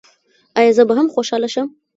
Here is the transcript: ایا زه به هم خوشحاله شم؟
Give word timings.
ایا 0.59 0.71
زه 0.77 0.83
به 0.87 0.93
هم 0.97 1.07
خوشحاله 1.15 1.47
شم؟ 1.53 1.67